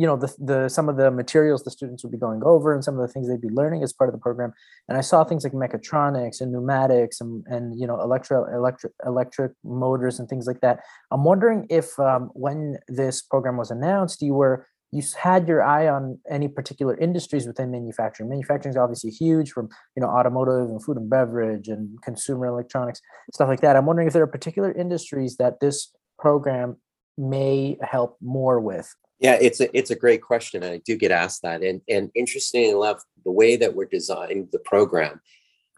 you 0.00 0.06
know 0.06 0.16
the 0.16 0.34
the 0.38 0.68
some 0.70 0.88
of 0.88 0.96
the 0.96 1.10
materials 1.10 1.62
the 1.62 1.70
students 1.70 2.02
would 2.02 2.12
be 2.12 2.16
going 2.16 2.40
over 2.42 2.72
and 2.72 2.82
some 2.82 2.98
of 2.98 3.06
the 3.06 3.12
things 3.12 3.28
they'd 3.28 3.40
be 3.40 3.50
learning 3.50 3.82
as 3.82 3.92
part 3.92 4.08
of 4.08 4.14
the 4.14 4.20
program. 4.20 4.50
And 4.88 4.96
i 4.96 5.02
saw 5.02 5.24
things 5.24 5.44
like 5.44 5.52
mechatronics 5.52 6.40
and 6.40 6.50
pneumatics 6.52 7.20
and 7.20 7.44
and 7.48 7.78
you 7.78 7.86
know 7.86 8.00
electro 8.00 8.46
electric 8.46 8.94
electric 9.04 9.52
motors 9.62 10.18
and 10.18 10.26
things 10.26 10.46
like 10.46 10.62
that. 10.62 10.80
I'm 11.10 11.24
wondering 11.24 11.66
if 11.68 11.98
um, 11.98 12.30
when 12.32 12.78
this 12.88 13.20
program 13.20 13.58
was 13.58 13.70
announced 13.70 14.22
you 14.22 14.32
were 14.32 14.66
you 14.92 15.02
had 15.20 15.46
your 15.46 15.62
eye 15.62 15.88
on 15.88 16.18
any 16.28 16.48
particular 16.48 16.96
industries 16.96 17.46
within 17.46 17.70
manufacturing 17.70 18.28
manufacturing 18.28 18.72
is 18.72 18.76
obviously 18.76 19.10
huge 19.10 19.50
from 19.50 19.68
you 19.96 20.02
know 20.02 20.08
automotive 20.08 20.68
and 20.68 20.82
food 20.82 20.96
and 20.96 21.08
beverage 21.10 21.68
and 21.68 22.00
consumer 22.02 22.46
electronics 22.46 23.00
stuff 23.32 23.48
like 23.48 23.60
that 23.60 23.76
i'm 23.76 23.86
wondering 23.86 24.08
if 24.08 24.14
there 24.14 24.22
are 24.22 24.28
particular 24.28 24.72
industries 24.72 25.36
that 25.36 25.60
this 25.60 25.92
program 26.18 26.76
may 27.16 27.76
help 27.82 28.16
more 28.20 28.60
with 28.60 28.94
yeah, 29.20 29.36
it's 29.38 29.60
a 29.60 29.76
it's 29.76 29.90
a 29.90 29.96
great 29.96 30.22
question. 30.22 30.62
and 30.62 30.72
I 30.72 30.78
do 30.78 30.96
get 30.96 31.10
asked 31.10 31.42
that, 31.42 31.62
and 31.62 31.82
and 31.88 32.10
interestingly 32.14 32.70
enough, 32.70 33.04
the 33.24 33.30
way 33.30 33.54
that 33.56 33.74
we're 33.74 33.84
designing 33.84 34.48
the 34.50 34.58
program 34.58 35.20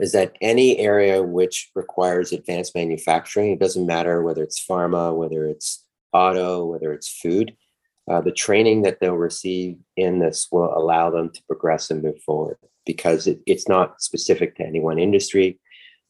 is 0.00 0.12
that 0.12 0.36
any 0.40 0.78
area 0.78 1.22
which 1.22 1.70
requires 1.74 2.32
advanced 2.32 2.74
manufacturing, 2.74 3.50
it 3.50 3.60
doesn't 3.60 3.86
matter 3.86 4.22
whether 4.22 4.42
it's 4.42 4.64
pharma, 4.64 5.14
whether 5.14 5.44
it's 5.44 5.84
auto, 6.12 6.64
whether 6.64 6.92
it's 6.92 7.08
food, 7.08 7.54
uh, 8.10 8.20
the 8.20 8.32
training 8.32 8.82
that 8.82 8.98
they'll 9.00 9.14
receive 9.14 9.76
in 9.96 10.18
this 10.18 10.48
will 10.50 10.76
allow 10.76 11.10
them 11.10 11.30
to 11.30 11.42
progress 11.44 11.90
and 11.90 12.02
move 12.02 12.20
forward 12.22 12.56
because 12.84 13.26
it, 13.26 13.40
it's 13.46 13.68
not 13.68 14.02
specific 14.02 14.56
to 14.56 14.66
any 14.66 14.80
one 14.80 14.98
industry. 14.98 15.60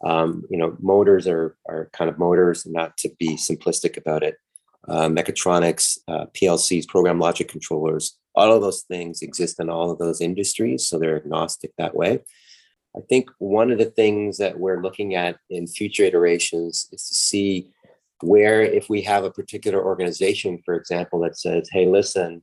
Um, 0.05 0.45
you 0.51 0.59
know, 0.59 0.77
motors 0.81 1.29
are 1.29 1.57
are 1.69 1.91
kind 1.93 2.11
of 2.11 2.19
motors, 2.19 2.67
not 2.67 2.97
to 2.99 3.11
be 3.19 3.37
simplistic 3.37 3.97
about 3.97 4.23
it 4.23 4.37
uh, 4.89 5.09
mechatronics, 5.09 5.99
uh, 6.09 6.27
PLCs, 6.35 6.89
program 6.89 7.19
logic 7.19 7.49
controllers, 7.49 8.19
all 8.35 8.53
of 8.53 8.63
those 8.63 8.83
things 8.83 9.23
exist 9.23 9.61
in 9.61 9.69
all 9.69 9.91
of 9.91 9.99
those 9.99 10.21
industries. 10.21 10.87
So 10.87 10.99
they're 10.99 11.17
agnostic 11.17 11.73
that 11.79 11.95
way. 11.95 12.21
I 12.97 13.01
think 13.09 13.31
one 13.39 13.71
of 13.71 13.79
the 13.79 13.87
things 13.87 14.39
that 14.39 14.59
we're 14.59 14.83
looking 14.83 15.15
at 15.15 15.39
in 15.49 15.67
future 15.67 16.05
iterations 16.05 16.89
is 16.93 17.09
to 17.09 17.15
see 17.15 17.71
where, 18.23 18.63
if 18.63 18.89
we 18.89 19.03
have 19.03 19.25
a 19.25 19.31
particular 19.31 19.85
organization, 19.85 20.61
for 20.65 20.75
example, 20.75 21.21
that 21.21 21.39
says, 21.39 21.69
hey, 21.73 21.87
listen, 21.87 22.43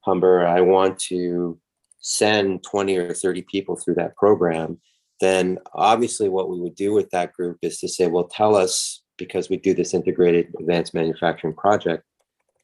Humber, 0.00 0.46
I 0.46 0.60
want 0.60 0.98
to 1.10 1.58
send 2.00 2.62
20 2.62 2.96
or 2.96 3.12
30 3.12 3.42
people 3.42 3.76
through 3.76 3.94
that 3.96 4.16
program, 4.16 4.80
then 5.20 5.58
obviously 5.74 6.28
what 6.28 6.48
we 6.48 6.60
would 6.60 6.74
do 6.74 6.92
with 6.92 7.10
that 7.10 7.32
group 7.32 7.58
is 7.62 7.78
to 7.80 7.88
say, 7.88 8.06
well, 8.06 8.24
tell 8.28 8.54
us 8.54 9.02
because 9.16 9.48
we 9.48 9.56
do 9.56 9.74
this 9.74 9.94
integrated 9.94 10.54
advanced 10.58 10.94
manufacturing 10.94 11.54
project, 11.54 12.04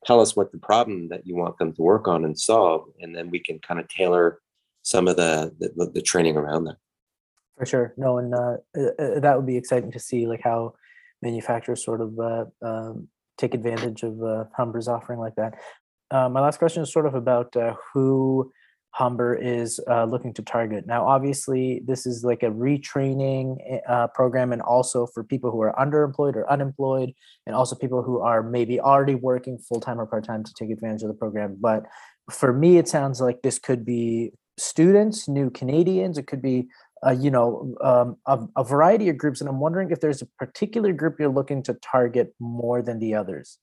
tell 0.04 0.20
us 0.20 0.36
what 0.36 0.52
the 0.52 0.58
problem 0.58 1.08
that 1.08 1.26
you 1.26 1.34
want 1.34 1.58
them 1.58 1.72
to 1.72 1.82
work 1.82 2.08
on 2.08 2.24
and 2.24 2.38
solve, 2.38 2.88
and 3.00 3.14
then 3.14 3.30
we 3.30 3.40
can 3.40 3.58
kind 3.60 3.80
of 3.80 3.88
tailor 3.88 4.40
some 4.82 5.08
of 5.08 5.16
the 5.16 5.52
the, 5.58 5.90
the 5.94 6.02
training 6.02 6.36
around 6.36 6.64
that. 6.64 6.76
For 7.56 7.66
sure, 7.66 7.94
no, 7.96 8.18
and 8.18 8.34
uh, 8.34 8.56
uh, 8.76 9.20
that 9.20 9.36
would 9.36 9.46
be 9.46 9.56
exciting 9.56 9.92
to 9.92 9.98
see, 9.98 10.26
like 10.26 10.42
how 10.42 10.74
manufacturers 11.22 11.84
sort 11.84 12.00
of 12.00 12.18
uh, 12.18 12.44
um, 12.62 13.08
take 13.38 13.54
advantage 13.54 14.02
of 14.02 14.22
uh, 14.22 14.44
Humber's 14.56 14.88
offering 14.88 15.18
like 15.18 15.34
that. 15.36 15.54
Uh, 16.10 16.28
my 16.28 16.40
last 16.40 16.58
question 16.58 16.82
is 16.82 16.92
sort 16.92 17.06
of 17.06 17.14
about 17.14 17.54
who 17.94 18.52
Humber 18.94 19.34
is 19.34 19.80
uh, 19.88 20.04
looking 20.04 20.34
to 20.34 20.42
target. 20.42 20.86
Now, 20.86 21.06
obviously, 21.08 21.82
this 21.86 22.04
is 22.04 22.24
like 22.24 22.42
a 22.42 22.50
retraining 22.50 23.56
uh, 23.88 24.08
program, 24.08 24.52
and 24.52 24.60
also 24.60 25.06
for 25.06 25.24
people 25.24 25.50
who 25.50 25.62
are 25.62 25.74
underemployed 25.78 26.36
or 26.36 26.50
unemployed, 26.50 27.12
and 27.46 27.56
also 27.56 27.74
people 27.74 28.02
who 28.02 28.20
are 28.20 28.42
maybe 28.42 28.80
already 28.80 29.14
working 29.14 29.56
full 29.58 29.80
time 29.80 29.98
or 29.98 30.04
part 30.04 30.24
time 30.24 30.44
to 30.44 30.52
take 30.52 30.70
advantage 30.70 31.02
of 31.02 31.08
the 31.08 31.14
program. 31.14 31.56
But 31.58 31.86
for 32.30 32.52
me, 32.52 32.76
it 32.76 32.86
sounds 32.86 33.18
like 33.18 33.40
this 33.40 33.58
could 33.58 33.82
be 33.82 34.32
students, 34.58 35.26
new 35.26 35.48
Canadians. 35.48 36.18
It 36.18 36.26
could 36.26 36.42
be, 36.42 36.68
uh, 37.06 37.10
you 37.10 37.30
know, 37.30 37.74
um, 37.82 38.16
a, 38.26 38.46
a 38.60 38.64
variety 38.64 39.08
of 39.08 39.18
groups. 39.18 39.40
And 39.40 39.48
I'm 39.48 39.60
wondering 39.60 39.90
if 39.90 40.00
there's 40.00 40.22
a 40.22 40.26
particular 40.38 40.92
group 40.92 41.18
you're 41.18 41.28
looking 41.28 41.62
to 41.64 41.74
target 41.74 42.34
more 42.38 42.82
than 42.82 42.98
the 42.98 43.14
others. 43.14 43.58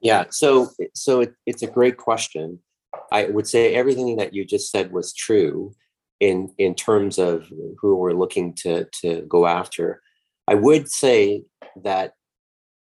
Yeah. 0.00 0.24
So, 0.30 0.70
so 0.94 1.20
it, 1.20 1.34
it's 1.46 1.62
a 1.62 1.66
great 1.66 1.98
question 1.98 2.60
I 3.12 3.24
would 3.26 3.46
say 3.46 3.74
everything 3.74 4.16
that 4.16 4.34
you 4.34 4.44
just 4.44 4.70
said 4.70 4.92
was 4.92 5.12
true 5.12 5.74
in 6.18 6.52
in 6.58 6.74
terms 6.74 7.18
of 7.18 7.48
who 7.78 7.96
we're 7.96 8.12
looking 8.12 8.54
to 8.62 8.86
to 9.02 9.22
go 9.22 9.46
after. 9.46 10.02
I 10.48 10.54
would 10.54 10.90
say 10.90 11.44
that 11.82 12.14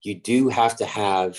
you 0.02 0.14
do 0.14 0.49
have 0.49 0.76
to 0.76 0.87
have 0.87 1.38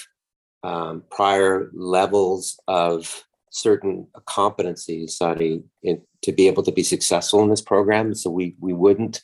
um, 0.63 1.03
prior 1.10 1.72
levels 1.74 2.60
of 2.68 3.24
certain 3.51 4.08
competencies, 4.27 5.12
Sadi, 5.12 5.63
in, 5.82 6.01
to 6.23 6.31
be 6.31 6.47
able 6.47 6.63
to 6.63 6.71
be 6.71 6.83
successful 6.83 7.41
in 7.43 7.49
this 7.49 7.61
program. 7.61 8.13
So 8.13 8.29
we 8.29 8.55
we 8.59 8.73
wouldn't 8.73 9.21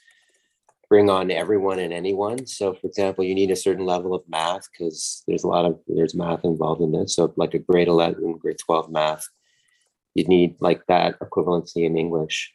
bring 0.89 1.09
on 1.09 1.31
everyone 1.31 1.79
and 1.79 1.93
anyone. 1.93 2.45
So, 2.45 2.73
for 2.73 2.87
example, 2.87 3.23
you 3.23 3.35
need 3.35 3.51
a 3.51 3.55
certain 3.55 3.85
level 3.85 4.13
of 4.13 4.23
math 4.27 4.67
because 4.71 5.23
there's 5.27 5.43
a 5.43 5.47
lot 5.47 5.65
of 5.65 5.79
there's 5.87 6.15
math 6.15 6.43
involved 6.43 6.81
in 6.81 6.91
this. 6.91 7.15
So, 7.15 7.33
like 7.37 7.53
a 7.53 7.59
grade 7.59 7.87
eleven, 7.87 8.37
grade 8.37 8.57
twelve 8.63 8.91
math, 8.91 9.25
you'd 10.13 10.27
need 10.27 10.55
like 10.59 10.85
that 10.87 11.19
equivalency 11.19 11.85
in 11.85 11.97
English 11.97 12.53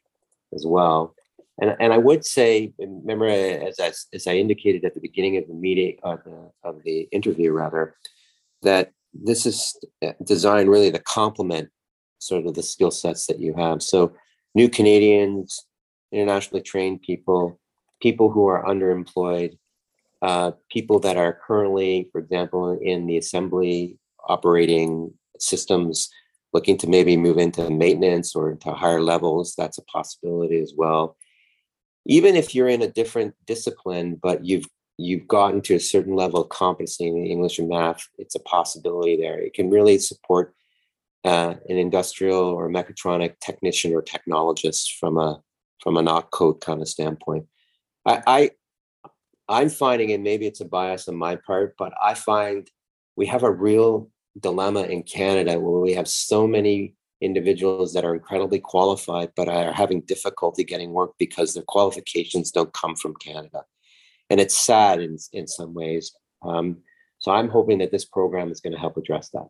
as 0.55 0.65
well. 0.67 1.15
And 1.61 1.77
and 1.81 1.93
I 1.93 1.99
would 1.99 2.25
say, 2.25 2.73
remember 2.79 3.27
as 3.27 3.79
I, 3.81 3.93
as 4.15 4.27
I 4.27 4.35
indicated 4.35 4.85
at 4.85 4.95
the 4.95 5.01
beginning 5.01 5.37
of 5.37 5.47
the 5.47 5.55
meeting 5.55 5.99
of 6.03 6.25
the 6.25 6.51
of 6.65 6.83
the 6.85 7.09
interview, 7.13 7.53
rather, 7.53 7.97
that 8.63 8.93
this 9.13 9.45
is 9.45 9.79
designed 10.25 10.71
really 10.71 10.93
to 10.93 10.99
complement 11.01 11.69
sort 12.19 12.47
of 12.47 12.55
the 12.55 12.63
skill 12.63 12.91
sets 12.91 13.27
that 13.27 13.41
you 13.41 13.55
have. 13.55 13.83
So, 13.83 14.13
new 14.55 14.69
Canadians, 14.69 15.67
internationally 16.13 16.63
trained 16.63 17.03
people, 17.03 17.61
people 18.01 18.31
who 18.31 18.47
are 18.47 18.65
underemployed, 18.65 19.57
uh, 20.23 20.53
people 20.71 20.99
that 21.01 21.17
are 21.17 21.39
currently, 21.47 22.09
for 22.13 22.21
example, 22.21 22.79
in 22.81 23.07
the 23.07 23.17
assembly 23.17 23.99
operating 24.29 25.13
systems, 25.39 26.11
looking 26.53 26.77
to 26.79 26.89
maybe 26.89 27.17
move 27.17 27.39
into 27.39 27.71
maintenance 27.71 28.35
or 28.35 28.51
into 28.51 28.73
higher 28.73 29.01
levels, 29.01 29.55
that's 29.57 29.79
a 29.79 29.83
possibility 29.85 30.61
as 30.61 30.73
well. 30.77 31.17
Even 32.07 32.35
if 32.35 32.55
you're 32.55 32.69
in 32.69 32.83
a 32.83 32.89
different 32.89 33.35
discipline, 33.47 34.19
but 34.21 34.45
you've 34.45 34.67
you've 34.99 35.27
gotten 35.27 35.63
to 35.63 35.75
a 35.75 35.81
certain 35.81 36.15
level 36.15 36.43
of 36.43 36.51
competency 36.51 37.07
in 37.07 37.17
English 37.17 37.59
and 37.59 37.71
math, 37.71 38.07
it's 38.19 38.35
a 38.35 38.41
possibility 38.41 39.17
there. 39.17 39.39
It 39.39 39.55
can 39.55 39.71
really 39.71 39.97
support 39.97 40.55
uh, 41.25 41.55
an 41.69 41.77
industrial 41.77 42.41
or 42.41 42.69
mechatronic 42.69 43.39
technician 43.41 43.93
or 43.93 44.03
technologist 44.03 44.99
from 44.99 45.19
a 45.19 45.41
from 45.83 45.97
a 45.97 46.03
NOC 46.03 46.31
code 46.31 46.61
kind 46.61 46.83
of 46.83 46.89
standpoint. 46.89 47.47
I, 48.07 48.23
I 48.27 48.51
I'm 49.49 49.69
finding, 49.69 50.13
and 50.13 50.23
maybe 50.23 50.47
it's 50.47 50.61
a 50.61 50.65
bias 50.65 51.09
on 51.09 51.17
my 51.17 51.37
part, 51.37 51.75
but 51.79 51.93
I 52.03 52.15
find 52.15 52.71
we 53.17 53.27
have 53.27 53.43
a 53.43 53.51
real 53.51 54.11
dilemma 54.39 54.83
in 54.83 55.03
Canada 55.03 55.59
where 55.59 55.81
we 55.81 55.93
have 55.95 56.07
so 56.09 56.47
many 56.47 56.95
individuals 57.21 57.93
that 57.93 58.05
are 58.05 58.15
incredibly 58.15 58.61
qualified 58.61 59.31
but 59.37 59.49
are 59.49 59.73
having 59.73 60.01
difficulty 60.03 60.65
getting 60.65 60.93
work 60.93 61.13
because 61.19 61.53
their 61.53 61.65
qualifications 61.65 62.51
don't 62.51 62.73
come 62.73 62.97
from 62.97 63.15
Canada. 63.17 63.65
And 64.31 64.41
it's 64.41 64.57
sad 64.57 65.01
in, 65.01 65.19
in 65.33 65.47
some 65.47 65.75
ways. 65.75 66.13
Um, 66.43 66.79
so 67.19 67.33
I'm 67.33 67.51
hoping 67.51 67.79
that 67.79 67.91
this 67.91 68.05
program 68.05 68.51
is 68.51 68.61
going 68.61 68.73
to 68.73 68.79
help 68.79 68.97
address 68.97 69.31
that. 69.31 69.49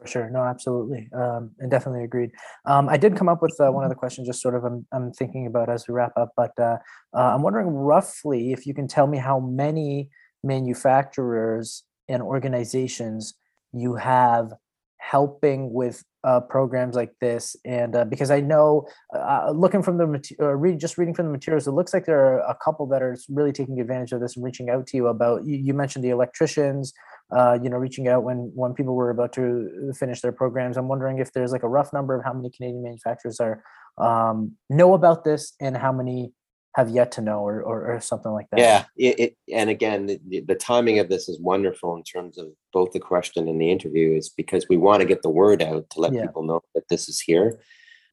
For 0.00 0.06
sure. 0.06 0.30
No, 0.30 0.40
absolutely. 0.40 1.10
Um, 1.12 1.50
and 1.58 1.70
definitely 1.70 2.04
agreed. 2.04 2.30
Um, 2.64 2.88
I 2.88 2.96
did 2.96 3.16
come 3.16 3.28
up 3.28 3.42
with 3.42 3.54
uh, 3.60 3.70
one 3.70 3.84
of 3.84 3.90
the 3.90 3.96
questions 3.96 4.26
just 4.26 4.40
sort 4.40 4.54
of 4.54 4.64
I'm, 4.64 4.86
I'm 4.92 5.12
thinking 5.12 5.46
about 5.46 5.68
as 5.68 5.86
we 5.86 5.92
wrap 5.92 6.12
up, 6.16 6.32
but 6.36 6.52
uh, 6.58 6.78
uh, 7.14 7.34
I'm 7.34 7.42
wondering 7.42 7.68
roughly 7.68 8.52
if 8.52 8.66
you 8.66 8.72
can 8.72 8.88
tell 8.88 9.06
me 9.06 9.18
how 9.18 9.40
many 9.40 10.08
manufacturers 10.42 11.84
and 12.08 12.22
organizations 12.22 13.34
you 13.72 13.94
have 13.94 14.52
helping 14.98 15.72
with 15.72 16.02
uh, 16.24 16.40
programs 16.40 16.94
like 16.94 17.12
this 17.20 17.56
and 17.64 17.96
uh, 17.96 18.04
because 18.04 18.30
i 18.30 18.38
know 18.38 18.86
uh, 19.14 19.46
uh 19.48 19.52
looking 19.54 19.82
from 19.82 19.96
the 19.96 20.36
uh, 20.38 20.54
read, 20.54 20.78
just 20.78 20.98
reading 20.98 21.14
from 21.14 21.24
the 21.24 21.32
materials 21.32 21.66
it 21.66 21.70
looks 21.70 21.94
like 21.94 22.04
there 22.04 22.20
are 22.20 22.40
a 22.40 22.56
couple 22.62 22.86
that 22.86 23.00
are 23.00 23.16
really 23.30 23.52
taking 23.52 23.80
advantage 23.80 24.12
of 24.12 24.20
this 24.20 24.36
and 24.36 24.44
reaching 24.44 24.68
out 24.68 24.86
to 24.86 24.98
you 24.98 25.06
about 25.06 25.46
you, 25.46 25.56
you 25.56 25.72
mentioned 25.72 26.04
the 26.04 26.10
electricians 26.10 26.92
uh, 27.32 27.58
you 27.62 27.68
know 27.70 27.76
reaching 27.76 28.08
out 28.08 28.22
when 28.22 28.50
when 28.54 28.74
people 28.74 28.94
were 28.94 29.10
about 29.10 29.32
to 29.34 29.92
finish 29.98 30.20
their 30.20 30.32
programs. 30.32 30.76
I'm 30.76 30.88
wondering 30.88 31.18
if 31.18 31.32
there's 31.32 31.52
like 31.52 31.62
a 31.62 31.68
rough 31.68 31.92
number 31.92 32.14
of 32.14 32.24
how 32.24 32.32
many 32.32 32.50
canadian 32.50 32.82
manufacturers 32.82 33.40
are 33.40 33.62
um, 33.98 34.52
know 34.68 34.94
about 34.94 35.24
this 35.24 35.54
and 35.60 35.76
how 35.76 35.92
many 35.92 36.32
have 36.76 36.88
yet 36.88 37.10
to 37.10 37.20
know 37.20 37.40
or, 37.40 37.62
or, 37.62 37.94
or 37.94 38.00
something 38.00 38.30
like 38.32 38.46
that. 38.50 38.60
Yeah 38.60 38.84
it, 38.96 39.18
it, 39.18 39.36
and 39.52 39.70
again 39.70 40.06
the, 40.06 40.40
the, 40.46 40.54
timing 40.54 40.98
of 40.98 41.08
this 41.08 41.28
is 41.28 41.40
wonderful 41.40 41.96
in 41.96 42.02
terms 42.04 42.38
of 42.38 42.46
both 42.72 42.92
the 42.92 43.00
question 43.00 43.48
and 43.48 43.60
the 43.60 43.70
interview 43.70 44.16
is 44.16 44.28
because 44.28 44.66
we 44.68 44.76
want 44.76 45.00
to 45.00 45.06
get 45.06 45.22
the 45.22 45.30
word 45.30 45.62
out 45.62 45.88
to 45.90 46.00
let 46.00 46.12
yeah. 46.12 46.22
people 46.22 46.44
know 46.44 46.60
that 46.74 46.88
this 46.88 47.08
is 47.08 47.20
here. 47.20 47.58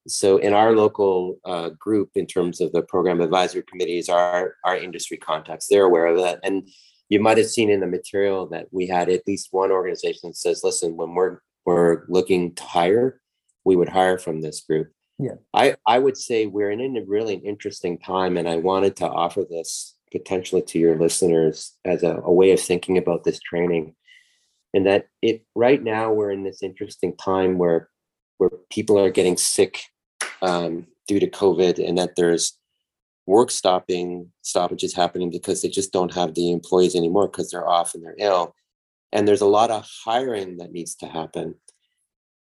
So 0.07 0.37
in 0.37 0.53
our 0.53 0.71
local 0.73 1.37
uh, 1.45 1.69
group 1.69 2.11
in 2.15 2.25
terms 2.25 2.61
of 2.61 2.71
the 2.71 2.81
program 2.81 3.21
advisory 3.21 3.63
committees 3.69 4.09
our 4.09 4.55
our 4.65 4.77
industry 4.77 5.17
contacts 5.17 5.67
they're 5.69 5.83
aware 5.83 6.07
of 6.07 6.17
that. 6.17 6.39
And 6.43 6.67
you 7.09 7.19
might 7.19 7.37
have 7.37 7.47
seen 7.47 7.69
in 7.69 7.79
the 7.79 7.87
material 7.87 8.47
that 8.47 8.67
we 8.71 8.87
had 8.87 9.09
at 9.09 9.27
least 9.27 9.49
one 9.51 9.71
organization 9.71 10.29
that 10.29 10.35
says 10.35 10.61
listen 10.63 10.97
when 10.97 11.13
we're 11.13 11.39
we're 11.65 12.05
looking 12.07 12.53
to 12.55 12.63
hire 12.63 13.21
we 13.67 13.75
would 13.75 13.89
hire 13.89 14.17
from 14.17 14.39
this 14.39 14.61
group. 14.61 14.89
Yeah. 15.19 15.35
I, 15.53 15.75
I 15.85 15.99
would 15.99 16.15
say 16.15 16.45
we're 16.45 16.71
in 16.71 16.95
a 16.95 17.03
really 17.05 17.35
interesting 17.35 17.99
time, 17.99 18.37
and 18.37 18.47
I 18.47 18.55
wanted 18.55 18.95
to 18.97 19.09
offer 19.09 19.43
this 19.43 19.95
potentially 20.09 20.61
to 20.61 20.79
your 20.79 20.97
listeners 20.97 21.75
as 21.83 22.01
a, 22.01 22.21
a 22.23 22.31
way 22.31 22.51
of 22.51 22.61
thinking 22.61 22.97
about 22.97 23.25
this 23.25 23.39
training. 23.39 23.93
And 24.73 24.85
that 24.85 25.07
it 25.21 25.43
right 25.53 25.83
now 25.83 26.13
we're 26.13 26.31
in 26.31 26.43
this 26.43 26.63
interesting 26.63 27.15
time 27.17 27.57
where 27.57 27.89
where 28.37 28.51
people 28.71 28.97
are 28.99 29.09
getting 29.09 29.35
sick 29.35 29.81
um, 30.41 30.87
due 31.07 31.19
to 31.19 31.29
COVID, 31.29 31.85
and 31.85 31.97
that 31.97 32.15
there's 32.15 32.56
work 33.27 33.51
stopping 33.51 34.31
stoppages 34.41 34.95
happening 34.95 35.29
because 35.29 35.61
they 35.61 35.69
just 35.69 35.91
don't 35.91 36.13
have 36.13 36.33
the 36.33 36.51
employees 36.51 36.95
anymore 36.95 37.27
because 37.27 37.51
they're 37.51 37.67
off 37.67 37.93
and 37.93 38.03
they're 38.03 38.15
ill. 38.17 38.55
And 39.11 39.27
there's 39.27 39.41
a 39.41 39.45
lot 39.45 39.69
of 39.69 39.87
hiring 40.05 40.57
that 40.57 40.71
needs 40.71 40.95
to 40.95 41.07
happen. 41.07 41.55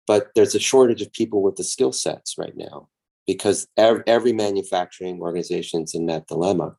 But 0.05 0.27
there's 0.36 0.53
a 0.53 0.60
shortage 0.60 1.01
of 1.01 1.12
people 1.13 1.41
with 1.41 1.55
the 1.55 1.63
skill 1.63 1.91
sets 1.91 2.38
right 2.38 2.55
now 2.55 2.89
because 3.25 3.67
every, 3.77 4.34
manufacturing 4.34 5.20
organization 5.20 5.84
is 5.84 5.96
in 5.96 6.05
that 6.08 6.27
dilemma. 6.27 6.75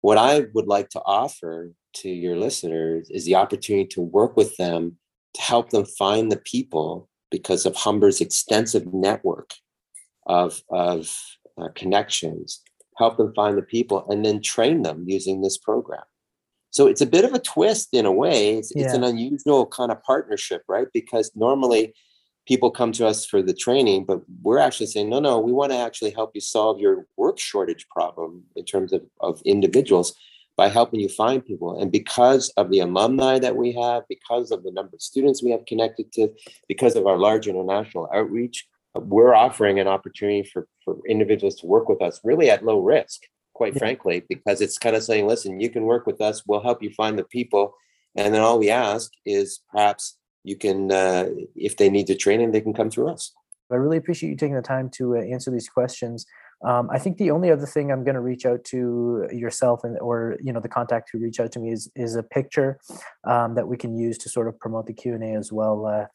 What 0.00 0.16
I 0.16 0.46
would 0.54 0.66
like 0.66 0.88
to 0.90 1.02
offer 1.04 1.72
to 1.96 2.08
your 2.08 2.36
listeners 2.36 3.10
is 3.10 3.24
the 3.24 3.34
opportunity 3.34 3.86
to 3.88 4.00
work 4.00 4.36
with 4.36 4.56
them 4.56 4.96
to 5.34 5.42
help 5.42 5.70
them 5.70 5.84
find 5.84 6.30
the 6.30 6.38
people 6.38 7.08
because 7.30 7.66
of 7.66 7.76
Humber's 7.76 8.20
extensive 8.20 8.92
network 8.92 9.50
of, 10.26 10.62
of 10.70 11.14
uh, 11.60 11.68
connections, 11.74 12.62
help 13.00 13.16
them 13.16 13.34
find 13.34 13.58
the 13.58 13.62
people, 13.62 14.06
and 14.08 14.24
then 14.24 14.40
train 14.40 14.82
them 14.82 15.04
using 15.08 15.40
this 15.40 15.58
program. 15.58 16.04
So 16.70 16.86
it's 16.86 17.00
a 17.00 17.06
bit 17.06 17.24
of 17.24 17.34
a 17.34 17.40
twist 17.40 17.88
in 17.92 18.06
a 18.06 18.12
way. 18.12 18.58
It's, 18.58 18.72
yeah. 18.74 18.84
it's 18.84 18.94
an 18.94 19.02
unusual 19.02 19.66
kind 19.66 19.90
of 19.90 20.00
partnership, 20.04 20.62
right? 20.68 20.86
Because 20.94 21.32
normally 21.34 21.94
people 22.46 22.70
come 22.70 22.92
to 22.92 23.06
us 23.06 23.26
for 23.26 23.42
the 23.42 23.54
training, 23.54 24.04
but 24.04 24.20
we're 24.42 24.58
actually 24.58 24.86
saying, 24.86 25.08
no, 25.10 25.20
no, 25.20 25.40
we 25.40 25.52
want 25.52 25.72
to 25.72 25.78
actually 25.78 26.10
help 26.10 26.30
you 26.34 26.40
solve 26.40 26.78
your 26.78 27.06
work 27.16 27.38
shortage 27.38 27.86
problem 27.88 28.44
in 28.54 28.64
terms 28.64 28.92
of, 28.92 29.02
of 29.20 29.42
individuals 29.44 30.14
by 30.56 30.68
helping 30.68 31.00
you 31.00 31.08
find 31.08 31.44
people. 31.44 31.80
And 31.80 31.90
because 31.90 32.50
of 32.56 32.70
the 32.70 32.80
alumni 32.80 33.38
that 33.38 33.56
we 33.56 33.72
have, 33.72 34.02
because 34.08 34.50
of 34.50 34.62
the 34.62 34.72
number 34.72 34.94
of 34.94 35.02
students 35.02 35.42
we 35.42 35.50
have 35.52 35.64
connected 35.66 36.12
to, 36.12 36.32
because 36.68 36.96
of 36.96 37.06
our 37.06 37.16
large 37.16 37.46
international 37.48 38.08
outreach, 38.14 38.66
we're 38.94 39.34
offering 39.34 39.78
an 39.78 39.88
opportunity 39.88 40.48
for, 40.48 40.66
for 40.84 40.98
individuals 41.08 41.56
to 41.56 41.66
work 41.66 41.88
with 41.88 42.02
us 42.02 42.20
really 42.24 42.50
at 42.50 42.64
low 42.64 42.80
risk, 42.80 43.22
quite 43.54 43.74
yeah. 43.74 43.78
frankly, 43.78 44.24
because 44.28 44.60
it's 44.60 44.78
kind 44.78 44.96
of 44.96 45.02
saying, 45.02 45.26
listen, 45.26 45.60
you 45.60 45.70
can 45.70 45.84
work 45.84 46.06
with 46.06 46.20
us, 46.20 46.42
we'll 46.46 46.62
help 46.62 46.82
you 46.82 46.90
find 46.90 47.18
the 47.18 47.24
people. 47.24 47.74
And 48.16 48.34
then 48.34 48.42
all 48.42 48.58
we 48.58 48.70
ask 48.70 49.12
is 49.24 49.60
perhaps 49.70 50.16
you 50.42 50.56
can, 50.56 50.90
uh, 50.90 51.28
if 51.54 51.76
they 51.76 51.88
need 51.88 52.08
the 52.08 52.16
training, 52.16 52.50
they 52.50 52.60
can 52.60 52.74
come 52.74 52.90
through 52.90 53.08
us. 53.08 53.32
I 53.70 53.76
really 53.76 53.98
appreciate 53.98 54.30
you 54.30 54.36
taking 54.36 54.56
the 54.56 54.62
time 54.62 54.90
to 54.94 55.16
uh, 55.16 55.20
answer 55.20 55.50
these 55.50 55.68
questions. 55.68 56.26
Um, 56.62 56.90
I 56.90 56.98
think 56.98 57.16
the 57.16 57.30
only 57.30 57.50
other 57.50 57.66
thing 57.66 57.90
I'm 57.90 58.04
going 58.04 58.16
to 58.16 58.20
reach 58.20 58.44
out 58.44 58.64
to 58.64 59.28
yourself 59.32 59.82
and 59.82 59.98
or 59.98 60.36
you 60.42 60.52
know 60.52 60.60
the 60.60 60.68
contact 60.68 61.08
who 61.10 61.18
reach 61.18 61.40
out 61.40 61.52
to 61.52 61.58
me 61.58 61.72
is 61.72 61.90
is 61.96 62.16
a 62.16 62.22
picture 62.22 62.78
um, 63.26 63.54
that 63.54 63.66
we 63.66 63.78
can 63.78 63.96
use 63.96 64.18
to 64.18 64.28
sort 64.28 64.46
of 64.46 64.58
promote 64.58 64.86
the 64.86 64.92
Q 64.92 65.14
and 65.14 65.24
A 65.24 65.38
as 65.38 65.50
well. 65.52 65.86
Uh, 65.86 66.06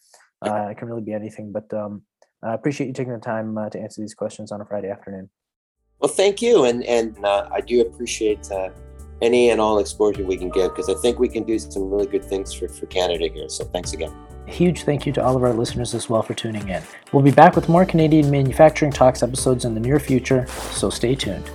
uh, 0.48 0.67
it 0.70 0.77
can 0.77 0.88
really 0.88 1.01
be 1.01 1.13
anything, 1.13 1.51
but 1.51 1.74
um, 1.74 2.03
I 2.46 2.54
appreciate 2.54 2.88
you 2.88 2.94
taking 2.94 3.14
the 3.14 3.20
time 3.20 3.58
uh, 3.58 3.70
to 3.70 3.80
answer 3.80 4.02
these 4.02 4.14
questions 4.14 4.52
on 4.52 4.62
a 4.62 4.66
Friday 4.66 4.90
afternoon. 4.90 5.30
Well, 6.00 6.12
thank 6.12 6.42
you, 6.42 6.66
and 6.66 6.84
and 6.84 7.24
uh, 7.25 7.50
I 7.52 7.62
do 7.62 7.82
appreciate 7.82 8.52
uh, 8.52 8.70
any 9.22 9.50
and 9.50 9.60
all 9.60 9.80
exposure 9.80 10.24
we 10.24 10.38
can 10.38 10.50
give 10.50 10.72
because 10.72 10.90
I 10.90 10.94
think 11.02 11.20
we 11.20 11.30
can 11.30 11.44
do 11.44 11.58
some 11.58 11.90
really 11.90 12.06
good 12.06 12.24
things 12.24 12.54
for, 12.54 12.68
for 12.68 12.86
Canada 12.88 13.28
here. 13.28 13.50
So 13.50 13.64
thanks 13.66 13.94
again. 13.94 14.14
A 14.48 14.52
huge 14.52 14.84
thank 14.84 15.06
you 15.06 15.14
to 15.14 15.24
all 15.24 15.36
of 15.36 15.44
our 15.44 15.54
listeners 15.54 15.96
as 15.96 16.10
well 16.10 16.22
for 16.22 16.36
tuning 16.36 16.68
in. 16.70 16.84
We'll 17.12 17.24
be 17.24 17.32
back 17.32 17.56
with 17.56 17.68
more 17.68 17.86
Canadian 17.86 18.30
Manufacturing 18.30 18.92
Talks 18.92 19.24
episodes 19.24 19.66
in 19.66 19.74
the 19.74 19.80
near 19.80 20.00
future, 20.00 20.46
so 20.48 20.90
stay 20.90 21.16
tuned. 21.16 21.50